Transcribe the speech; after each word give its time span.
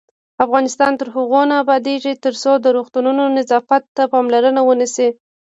افغانستان 0.45 0.91
تر 0.99 1.07
هغو 1.15 1.41
نه 1.49 1.55
ابادیږي، 1.63 2.13
ترڅو 2.25 2.51
د 2.59 2.65
روغتونونو 2.77 3.23
نظافت 3.37 3.83
ته 3.95 4.03
پاملرنه 4.13 4.61
ونشي. 4.65 5.09